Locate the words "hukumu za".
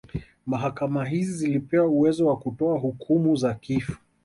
2.79-3.53